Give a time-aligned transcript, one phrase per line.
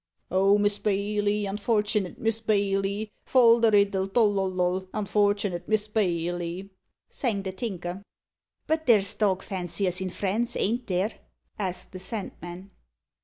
[0.31, 0.57] "Oh!
[0.57, 3.11] Miss Bailey, unfortinate Miss Bailey!
[3.23, 6.71] Fol de riddle tol ol lol unfortinate Miss Bailey!"
[7.07, 8.01] sang the Tinker.
[8.65, 11.13] "But there's dog fanciers in France, ain't there?"
[11.59, 12.71] asked the Sandman.